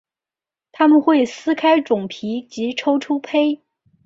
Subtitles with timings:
[0.71, 3.61] 它们会撕开种皮及抽出胚。